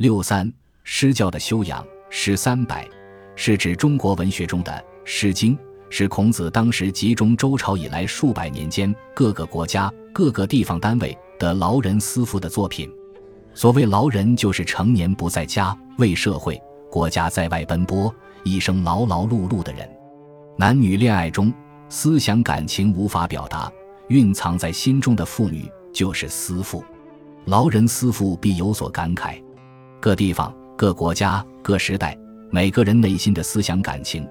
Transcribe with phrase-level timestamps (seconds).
[0.00, 0.50] 六三
[0.82, 2.88] 诗教的修养，诗三百
[3.36, 4.72] 是指中国文学中的
[5.04, 5.54] 《诗经》，
[5.90, 12.90] 是孔子当时集中周朝以来数百年间各个国家、各个地方单位的劳人思妇的作品。
[13.52, 16.58] 所谓劳人，就是成年不在家，为社会、
[16.90, 18.10] 国家在外奔波，
[18.42, 19.86] 一生劳劳碌碌的人。
[20.56, 21.52] 男女恋爱中，
[21.90, 23.70] 思想感情无法表达，
[24.08, 26.82] 蕴藏在心中的妇女就是思妇。
[27.44, 29.38] 劳人思妇必有所感慨。
[30.00, 32.16] 各地方、各国家、各时代，
[32.50, 34.26] 每个人内心的思想感情，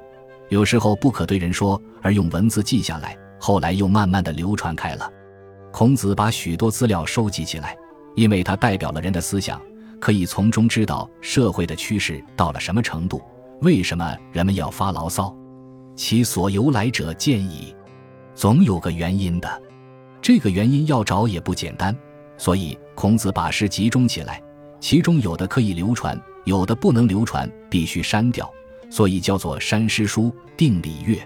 [0.50, 5.08] 有时候不可对人说，而用文字记下来，后来又慢慢的流传开了。
[5.72, 7.78] 孔子把许多资料收集起来，
[8.16, 9.62] 因为他代表了人的思想，
[10.00, 13.22] 可以从中知道社会的趋势到了什么程度，
[13.62, 15.32] 为什么人们要发牢骚，
[15.96, 17.76] 其所由来者见矣。
[18.34, 19.62] 总有个原因的，
[20.20, 21.96] 这个原因要找也不简单，
[22.38, 24.42] 所以孔子把诗集中起来。
[24.80, 28.50] 其中有的可以流传，有的不能流传，必须删掉，
[28.90, 31.20] 所以叫做删诗书、定礼乐。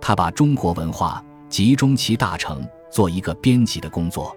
[0.00, 4.36] 他把中国文化集中其大成，做一个编辑的工作。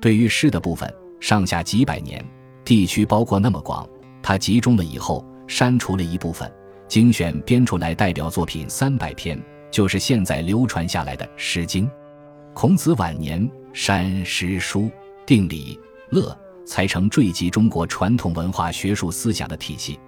[0.00, 2.24] 对于诗的部分，上下几百年，
[2.64, 3.88] 地区包括那么广，
[4.22, 6.52] 他集中了以后，删除了一部分，
[6.86, 11.86] 精选编出来代表作品三百篇，就是现在流传下来的《诗经》。
[12.52, 14.90] 孔子晚年删诗书、
[15.24, 15.78] 定礼
[16.10, 16.36] 乐。
[16.66, 19.98] 才成坠及中国传统文化学术思想的体系。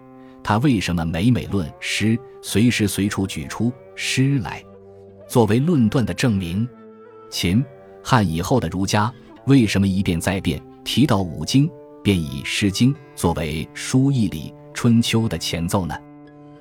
[0.43, 4.63] 他为什么每每论诗，随时随处举出诗来，
[5.29, 6.69] 作为论断的证明？
[7.31, 7.65] 秦
[8.03, 9.13] 汉以后的儒家
[9.47, 11.71] 为什么一变再变，提到五经
[12.03, 15.95] 便以《诗经》作为《书义礼》《春秋》的前奏呢？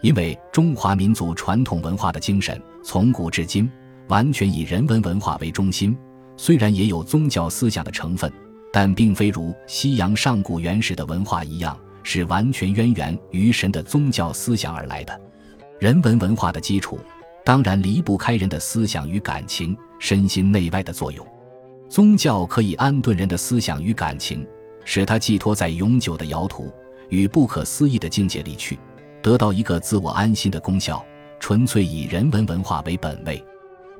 [0.01, 3.69] 因为中华民族传统文化的精神从古至今
[4.09, 5.97] 完全以人文文化为中心，
[6.35, 8.31] 虽然也有宗教思想的成分。
[8.71, 15.21] 但并非如西洋上古原始的文化一样，是完全渊源于神的宗教思想而来的。
[15.79, 16.99] 人文文化的基础，
[17.45, 21.25] 当然离不开人的思想与感情、身心内外的作用。
[21.89, 24.45] 宗教可以安顿人的思想与感情，
[24.83, 26.71] 使他寄托在永久的摇途
[27.09, 28.77] 与不可思议的境界里去，
[29.21, 31.03] 得到一个自我安心的功效。
[31.39, 33.41] 纯粹以人文文化为本位，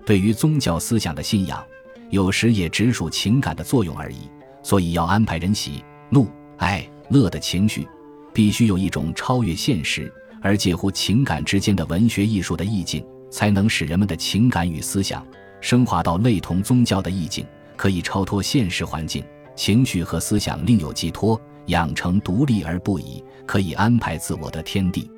[0.06, 1.64] 对于宗教思想的信仰，
[2.10, 4.28] 有时也只属情感的作用而已。
[4.68, 7.88] 所以要安排人喜、怒、哀、乐的情绪，
[8.34, 13.02] 必须有一种超越现实而介乎情感之间的文学艺术的意境，
[13.32, 15.26] 才能使人们的情感与思想
[15.62, 17.48] 升华到类同宗教的意境，
[17.78, 19.24] 可以超脱现实环境，
[19.56, 25.10] 情绪和思想另有寄托，养成独立而不已，可以安排自我的天地。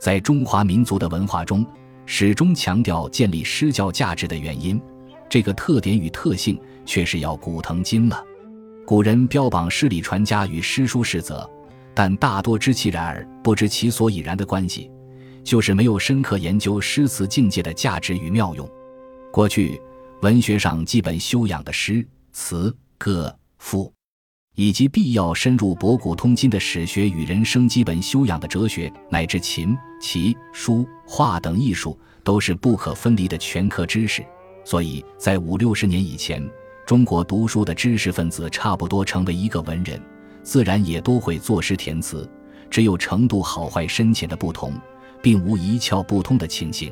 [0.00, 1.64] 在中华民族的文化中，
[2.04, 4.82] 始终强调建立诗教价值的原因，
[5.28, 8.24] 这个特点与特性却是要古腾今了。
[8.88, 11.46] 古人标榜诗礼传家与诗书世则，
[11.94, 14.90] 但大多知其然而不知其所以然的关系，
[15.44, 18.66] 就是没有深刻研究诗词境界的价值与妙用。
[19.30, 19.78] 过去
[20.22, 23.92] 文学上基本修养的诗词歌赋，
[24.54, 34.24] 以及必要深入博古通今的史学与人生基本修养的哲学，乃至琴棋书画等艺术，都是不可分离的全科知识。
[34.64, 36.42] 所以在五六十年以前。
[36.88, 40.00] 中国读书的知识分子差不多成为一个文人，
[40.42, 42.26] 自然也都会作诗填词，
[42.70, 44.72] 只有程度好坏深浅的不同，
[45.20, 46.90] 并无一窍不通的情形。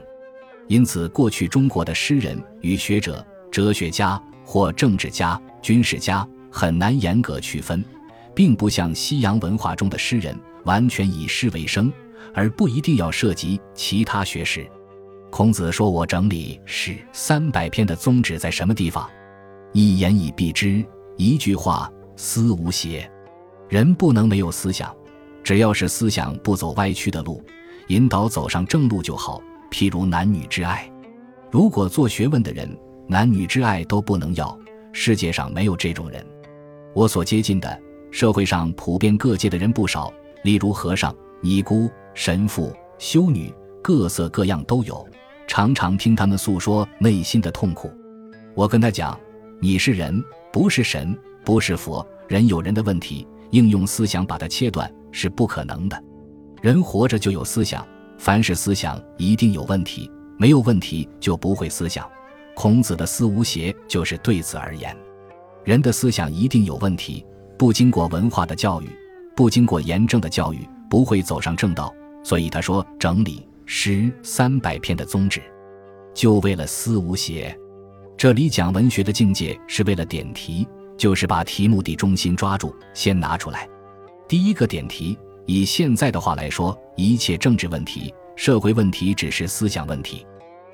[0.69, 7.83] 因此，过去中国的诗人与学者、哲学家或政治家、军事家很难严格区分，
[8.35, 11.91] 并不像西洋文化中的诗人完全以诗为生，
[12.35, 14.71] 而不一定要涉及其他学识。
[15.31, 19.09] 孔子说：“我整理诗三百篇的宗旨在什么地方？”
[19.73, 20.85] 一言以蔽之，
[21.17, 23.11] 一句话，思无邪。
[23.69, 24.95] 人不能没有思想，
[25.43, 27.43] 只要是思想不走歪曲的路，
[27.89, 29.43] 引导走上正路就好。
[29.71, 30.91] 譬如男女之爱，
[31.51, 32.69] 如果做学问的人
[33.09, 34.57] 男女之爱都不能要，
[34.93, 36.25] 世界上没有这种人。
[36.95, 37.79] 我所接近的
[38.11, 40.13] 社会上普遍各界的人不少，
[40.45, 43.53] 例如和尚、尼姑、神父、修女，
[43.83, 45.07] 各色各样都有。
[45.47, 47.91] 常常听他们诉说内心的痛苦，
[48.55, 49.19] 我跟他讲。
[49.59, 50.23] 你是人，
[50.53, 52.07] 不是神，不是佛。
[52.29, 56.03] 人有人的问题，应用思想把它切断是不可能的。
[56.61, 57.87] 人活着就有思想，
[58.19, 62.07] 凡是思想一定有问题，没有问题就不会思想。
[62.55, 64.95] 孔子的“思无邪”就是对此而言。
[65.65, 67.25] 人的思想一定有问题，
[67.59, 68.89] 不经过文化的教育，
[69.35, 71.95] 不经过严正的教育，不会走上正道。
[72.23, 75.41] 所以他说整理诗三百篇的宗旨，
[76.13, 77.57] 就为了思无邪。
[78.19, 80.67] 这里讲文学的境界是为了点题，
[80.97, 83.69] 就是把题目的中心抓住，先拿出来。
[84.27, 90.27] 第一个点题以现在的话来说，一切政治问题、社会问题只是思想问题。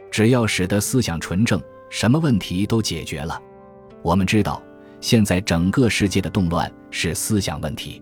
[0.09, 1.61] 只要使得思想纯正，
[1.91, 3.43] 什么问题都解决了。
[4.03, 4.63] 我们知道，
[5.01, 8.01] 现在整个世界的动乱是思想问题。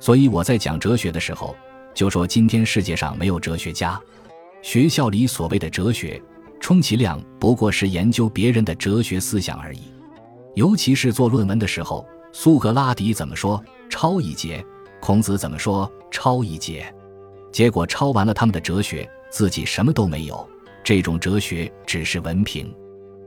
[0.00, 1.54] 所以我在讲哲学的时候，
[1.94, 4.00] 就说今天世界上没有哲学家。
[4.60, 6.20] 学校里所谓的哲学，
[6.62, 9.80] 充其量不过是研究别人的哲学思想而已。
[10.54, 14.64] 尤其是做论文的时候，苏格拉底怎么说，抄一节；
[15.00, 16.86] 孔子怎么说，抄一节。
[17.50, 20.48] 结果抄完了他们的哲学，自己什么都没有。
[20.84, 22.72] 这种哲学只是文凭。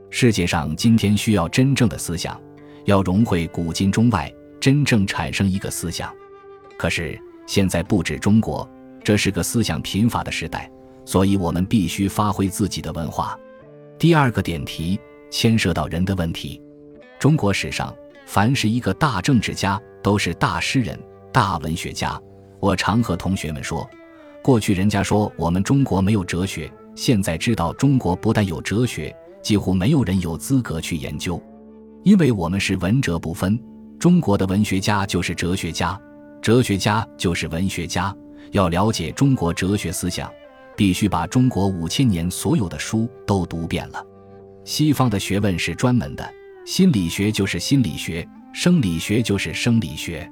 [0.08, 2.40] 世界上今天需要真正的思想，
[2.86, 6.10] 要融汇古今中外，真正产生一个思想。
[6.78, 8.66] 可是现在不止中国，
[9.04, 10.70] 这是个思想贫乏的时代，
[11.06, 13.38] 所以我们必须发挥自己的文化。
[13.98, 15.00] 第二个点题
[15.30, 16.60] 牵涉到人的问题。
[17.18, 17.94] 中国史上，
[18.26, 20.98] 凡是一个大政治家，都是大诗人、
[21.32, 22.20] 大文学家。
[22.60, 23.88] 我常和同学们说，
[24.42, 31.42] 过去人家说我们中国没有哲学，现在知道中国不但有哲学，几乎没有人有资格去研究，
[32.02, 33.58] 因为我们是文哲不分。
[33.98, 35.98] 中国的文学家就是哲学家。
[36.42, 38.14] 哲学家就是文学家，
[38.52, 40.30] 要了解中国哲学思想，
[40.76, 44.04] 必须把中国五千年所有的书都读遍了。
[44.64, 46.28] 西方的学问是专门的，
[46.64, 50.30] 心理学就是心理学，生理学就是生理学。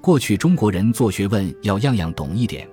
[0.00, 2.68] 过去中国人做学问要样样懂一点，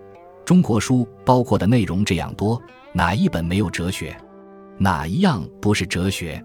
[0.46, 2.62] 中国书包括的内容这样多，
[2.94, 4.16] 哪一本没有哲学？
[4.78, 6.44] 哪一样不是哲学？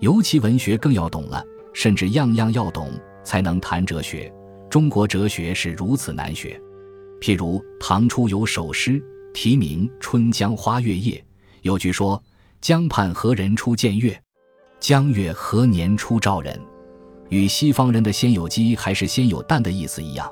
[0.00, 2.90] 尤其文学更要懂了，甚至样样要懂
[3.22, 4.32] 才能谈哲学。
[4.70, 6.60] 中国哲学是如此难学，
[7.20, 11.16] 譬如唐初有首诗题名《春江花月夜》，
[11.62, 12.22] 有句说
[12.60, 14.20] ：“江畔何人初见月？
[14.80, 16.58] 江月何年初照人？”
[17.30, 20.28] 与西方人的“先有鸡还是先有蛋”的意思一样，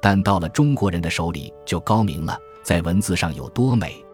[0.00, 4.04] 但到了中国人的手里就高明了，在文字上有多美。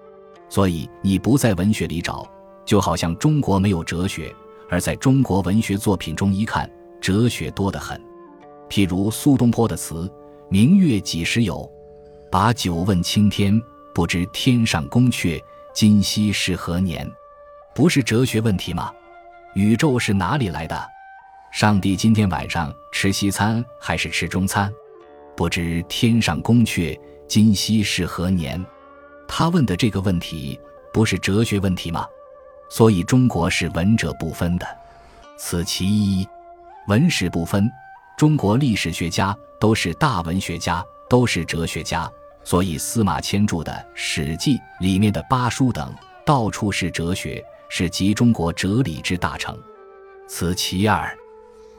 [0.49, 2.27] 所以你不在文学里找，
[2.65, 4.33] 就好像中国没有哲学；
[4.71, 6.71] 而在中国文学作品中一看，
[7.01, 8.01] 哲学多得很。
[8.71, 10.11] 譬如苏东坡的词
[10.49, 11.69] “明月几时有，
[12.31, 13.61] 把酒问青天，
[13.95, 15.43] 不知天上宫阙，
[15.75, 17.11] 今夕是何年”，
[17.75, 18.93] 不是哲学问题吗？
[19.55, 20.89] 宇宙是哪里来的？
[21.51, 24.73] 上帝今天晚上吃西餐还是吃中餐？
[25.37, 28.65] 不知天上宫阙，今夕是何年？
[29.27, 30.59] 他问的这个问题
[30.93, 32.07] 不是哲学问题吗？
[32.69, 34.67] 所以中国是文者不分的，
[35.39, 36.29] 此其一，
[36.87, 37.71] 文史不分。
[38.17, 42.11] 中国历史学家都是大文学家，都是哲学家，
[42.49, 49.55] 所以司马迁著的《史记》里面的八书等，到处是哲学，是集中国哲理之大成。
[50.27, 51.15] 此其二，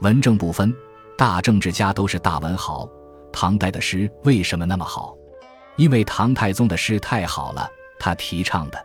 [0.00, 0.72] 文政不分，
[1.18, 2.88] 大政治家都是大文豪。
[3.32, 5.12] 唐代的诗为什么那么好？
[5.74, 7.68] 因为唐太宗的诗太好了，
[7.98, 8.80] 他提倡的。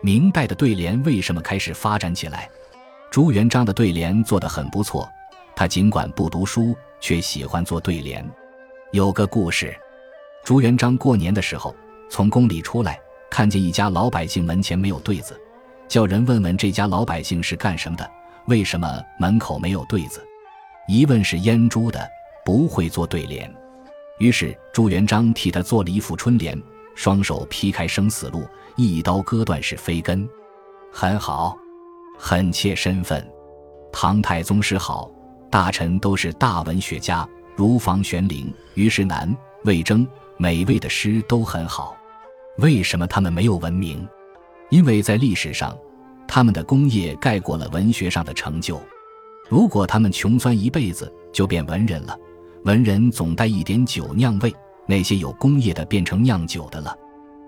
[0.00, 2.48] 明代的对联为什么开始发展起来？
[3.10, 5.06] 朱元璋的对联做得很不错，
[5.54, 6.74] 他尽管不读书。
[7.00, 8.26] 却喜欢做对联。
[8.92, 9.78] 有个故事：
[10.44, 11.74] 朱元璋过年的时候，
[12.08, 12.98] 从宫里出来，
[13.30, 15.38] 看见一家老百姓门前没有对子，
[15.88, 18.10] 叫人问问这家老百姓是干什么的，
[18.46, 20.24] 为什么门口没有对子？
[20.88, 22.08] 一问是阉猪的，
[22.44, 23.52] 不会做对联。
[24.18, 26.60] 于是朱元璋替他做了一副春联，
[26.94, 28.42] 双手劈开生死路，
[28.76, 30.26] 一刀割断是非根，
[30.90, 31.56] 很好，
[32.18, 33.24] 很切身份。
[33.92, 35.10] 唐太宗是好。
[35.50, 39.34] 大臣都是大文学家，如房玄龄、虞世南、
[39.64, 40.06] 魏征，
[40.38, 41.96] 每位的诗都很好。
[42.58, 44.08] 为什么他们没有文明？
[44.70, 45.76] 因为在历史上，
[46.26, 48.80] 他们的功业盖过了文学上的成就。
[49.48, 52.16] 如果他们穷酸一辈子，就变文人了。
[52.64, 54.54] 文人总带一点酒酿味，
[54.86, 56.96] 那些有功业的变成酿酒的了。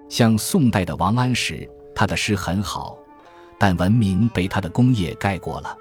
[0.08, 2.98] 像宋代的王安石，他的诗很好，
[3.58, 5.76] 但文明被他的功业盖过了。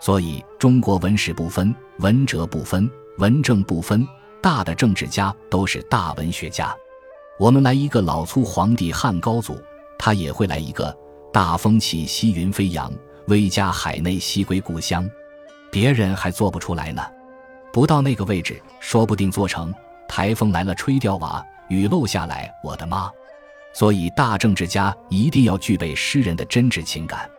[0.00, 4.06] 所以，中国文史不分，文哲不分，文政不分，
[4.42, 6.74] 大的政治家都是大文学家。
[7.38, 9.56] 我们来一个老粗皇帝汉高祖，
[9.98, 10.94] 他也会来一个
[11.32, 12.92] 大风起兮云飞扬，
[13.28, 15.08] 威加海内兮归故乡。
[15.70, 17.02] 别人还做不出来呢，
[17.72, 19.72] 不到那个位置，说不定做成。
[20.08, 23.10] 台风来了，吹掉瓦，雨漏下来，我的妈！
[23.72, 27.30] 所以，大政治家一定要具备诗人的真挚情感。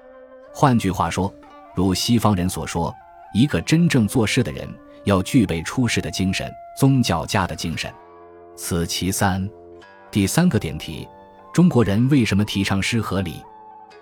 [0.54, 1.32] 换句话说。
[1.76, 2.94] 如西方人所说，
[3.34, 4.70] 一个真正做事的人
[5.04, 7.92] 要具备出世的精神、宗教家的精神。
[8.56, 9.50] 此其三。
[10.12, 11.08] 第三个点题：
[11.52, 13.42] 中国人为什么提倡诗和礼？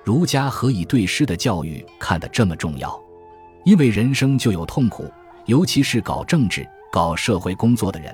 [0.03, 3.01] 儒家何以对诗的教育看得这么重要？
[3.63, 5.09] 因为人生就有痛苦，
[5.45, 8.13] 尤其是搞政治、搞社会工作的人。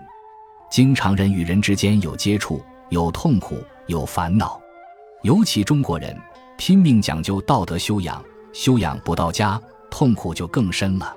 [0.70, 4.62] 经常人与人之间有接触，有痛苦，有烦恼。
[5.24, 6.16] 尤其中国人
[6.56, 11.17] 拼命讲究道德修养，修养不到家，痛苦就更深了。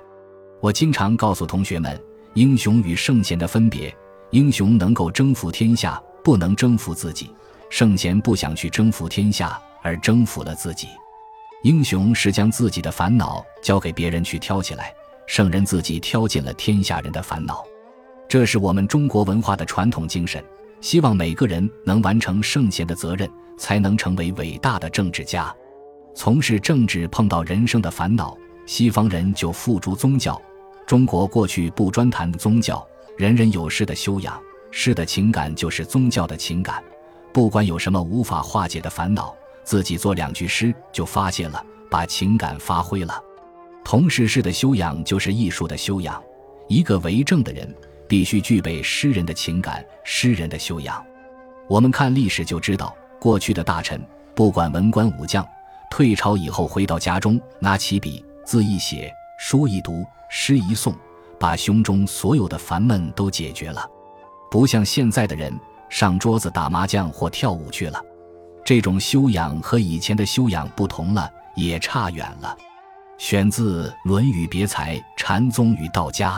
[0.61, 1.99] 我经常告诉同学们，
[2.35, 3.91] 英雄与圣贤的分别：
[4.29, 7.25] 英雄能够征服天下，不能征服自己；
[7.71, 10.87] 圣贤不想去征服天下，而征服了自己。
[11.63, 14.93] 英雄是将自己的烦恼交给别人去挑起来，
[15.25, 17.63] 圣人自己挑尽了天下人的烦恼。
[18.29, 20.43] 这是我们中国文化的传统精神。
[20.79, 23.27] 希望每个人能完成圣贤的责任，
[23.57, 25.51] 才能成为伟大的政治家。
[26.15, 30.39] 从事政治碰到人生的烦恼，西方人就付诸宗教。
[30.91, 32.85] 中国过去不专谈宗教，
[33.17, 34.37] 人人有诗的修养，
[34.71, 36.83] 诗的情感就是宗教的情感。
[37.31, 39.33] 不管有什么无法化解的烦恼，
[39.63, 43.23] 自己做两句诗就发泄了，把情感发挥了。
[43.85, 46.21] 同时，诗的修养就是艺术的修养。
[46.67, 47.73] 一个为政的人。
[48.05, 51.01] 必须具备诗人的情感、诗人的修养。
[51.69, 54.05] 我们看历史就知道，过去的大臣，
[54.35, 55.47] 不管文官武将，
[55.89, 59.09] 退朝以后回到家中，拿起笔，字一写，
[59.43, 60.93] 书一读，诗一诵，
[61.39, 63.83] 把胸中所有的烦闷都解决了。
[64.51, 67.99] 不像现在的人，上桌子打麻将或跳舞去了。
[68.63, 72.55] 这种修养和以前的修养不同了，也差远了。
[73.17, 76.37] 选自《论语别裁·禅宗与道家》。